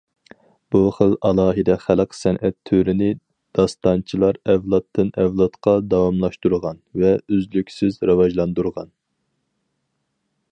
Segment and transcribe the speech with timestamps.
[0.73, 3.09] بۇ خىل ئالاھىدە خەلق سەنئەت تۈرىنى
[3.59, 8.91] داستانچىلار ئەۋلادتىن- ئەۋلادقا داۋاملاشتۇرغان ۋە ئۈزلۈكسىز راۋاجلاندۇرغان.